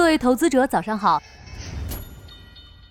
[0.00, 1.22] 各位投资者，早上好。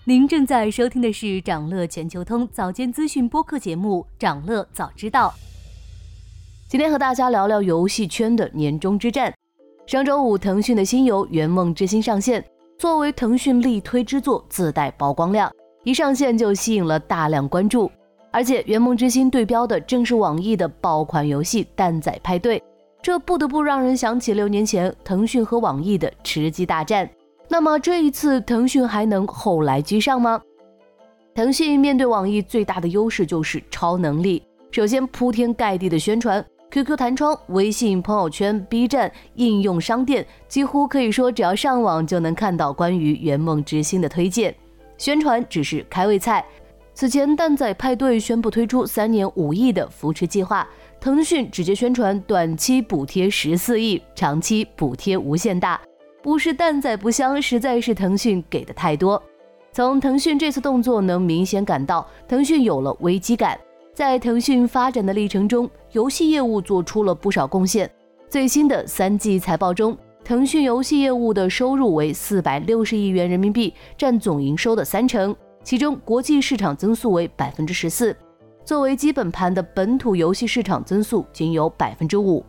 [0.03, 5.33] 您正在收听的是长乐全球通早间资讯播客节目《长乐早知道》。
[6.67, 9.33] 今天和大家聊聊游戏圈的年终之战。
[9.87, 12.45] 上周五，腾讯的新游《圆梦之星》上线，
[12.77, 15.51] 作为腾讯力推之作，自带曝光量，
[15.83, 17.91] 一上线就吸引了大量关注。
[18.31, 22.59] 而且，《圆梦之星》对标的正是网易的爆款游戏《蛋仔派对》。
[23.01, 27.09] 这不得不让人想起六年前腾讯和网易的吃鸡大战。
[27.47, 30.41] 那么这一次腾讯还能后来居上吗？
[31.33, 34.43] 腾讯面对网易最大的优势就是超能力。
[34.71, 44.53] 首先铺天盖地的宣传，QQ 弹窗、微信朋友圈、B 站应用商店，几乎可以说只要上网就能看到关于圆梦之星的推荐。
[44.97, 46.45] 宣传只是开胃菜。
[46.93, 50.67] 此前蛋仔派对宣布推出三年五亿的扶持计划。
[51.01, 55.79] 腾讯直接宣传短期补贴十四亿，长期补贴无限大，
[56.21, 59.21] 不是蛋仔不香，实在是腾讯给的太多。
[59.71, 63.57] 从腾讯这次动作能明显感到，腾讯有了危机感。
[63.93, 67.89] 在腾讯发展的历程中，游戏业务做出了不少贡献。
[68.27, 75.33] 最新的三季财报中，腾讯游戏业务的收入为四百六十亿元人民币，占总营收的三成，
[75.63, 78.13] 其中国际市场增速为百分之十四。
[78.69, 82.45] 作为基本盘的本土游戏市场增速仅有百分之五。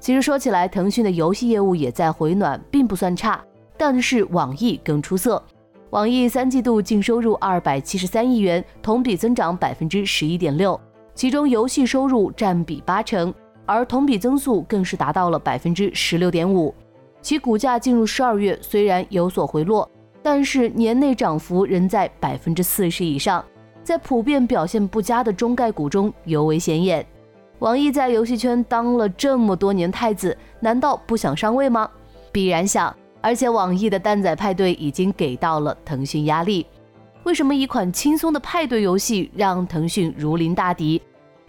[0.00, 3.38] 其实说起来，腾讯的游戏业务也在回暖，并不算差。
[3.76, 5.42] 但是网易更出色，
[5.90, 10.80] 网易三季度净收入二百七十三亿元，同比增长百分之十一点六，
[11.14, 13.30] 其中游戏收入占比八成，
[13.66, 16.74] 而同比增速更是达到了百分之十六点五。
[17.20, 19.86] 其股价进入十二月虽然有所回落，
[20.22, 23.44] 但是年内涨幅仍在百分之四十以上。
[23.84, 27.06] 在普遍表现不佳的中概股中尤为显眼。
[27.58, 31.88] 网易在游戏圈当了这么多年太子，难道不想上位吗？
[32.32, 32.92] 必然想。
[33.20, 36.66] 而且网易的蛋仔派对已经给到了腾讯压力。
[37.22, 41.00] 为什么一款轻松的派对游戏让腾讯如临大敌？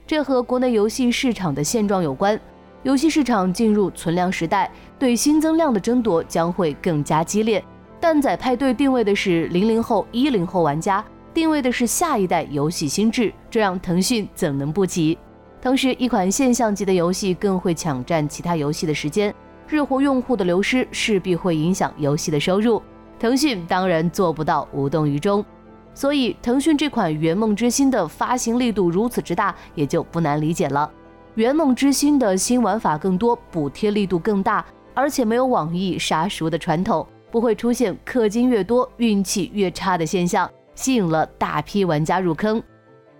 [0.07, 2.39] 这和国内游戏市场的现状有关。
[2.83, 7.61] 游戏市场进入存量时代，对新增量的争夺将会更加激烈。
[7.99, 11.03] 蛋仔派对定位的是零零后、一零后玩家。
[11.35, 15.17] 定位的是下一代游戏心智，这让腾讯怎能不急？
[15.61, 19.35] 同时，一款现象级的游戏更会抢占其他游戏的时间，
[19.67, 22.81] 日活用户的流失势必会影响游戏的收入。
[23.19, 25.43] 腾讯当然做不到无动于衷，
[25.93, 30.89] 所以腾讯这款《圆梦之星》的发行力度如此之大，也就不难理解了。
[31.33, 40.49] 《圆梦之星》的新玩法更多，补贴力度更大，而且没有网易杀熟的传统，不会出现氪金越多运气越差的现象。
[40.75, 42.61] 吸引了大批玩家入坑。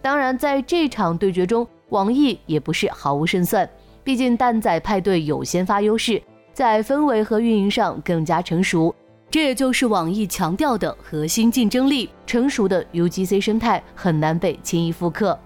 [0.01, 3.67] 当然，在这场对决中，网易也不是毫无胜算。
[4.03, 6.21] 毕竟蛋仔派对有先发优势，
[6.53, 8.93] 在氛围和运营上更加成熟，
[9.31, 12.07] 这也就是网易强调的核心竞争力。
[12.27, 15.37] 成熟的 UGC 生态很难被轻易复刻。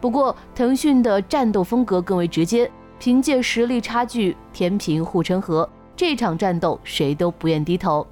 [0.00, 8.04] 不过，腾讯的战斗风格更为直接，凭借实力差距填平护城河，这场战斗谁都不愿低头。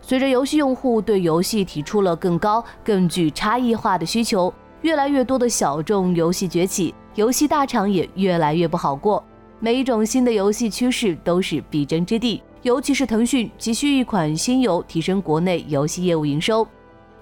[0.00, 9.22] 随着游戏用户对游戏提出了更高、更具差异化的需求，越来越多的小众游戏崛起，游戏大厂也越来越不好过。
[9.60, 16.66] 每一种新的游戏趋势都是必争之地，尤其是腾讯急需一款新游提升国内游戏业务营收。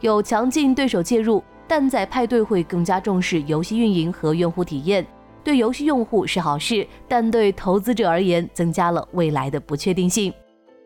[0.00, 5.04] 有强劲对手介入，蛋仔派对会更加重视游戏运营和用户体验，
[5.43, 10.31] 对游戏用户是好事，但对投资者而言，增加了未来的不确定性。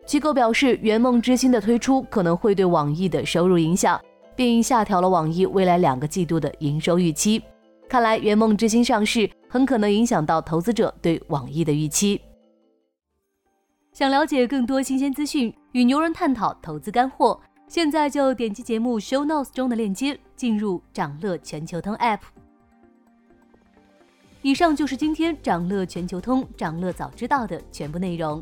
[0.05, 3.99] 机构表示，《圆梦之星》的推出可能会对网易的收入影响，
[4.35, 7.41] 并下调了网易未来两个季度的营收预期。
[7.87, 12.19] 看来，《圆梦之星》上市很可能影响到投资者对网易的预期。
[13.93, 22.19] 想了解更多新鲜资讯，与牛人探讨投资干货，现在就点击节目 show notes 中的链接，进入掌乐全球通 app。
[24.41, 28.41] 以上就是今天掌乐全球通掌乐早知道的全部内容。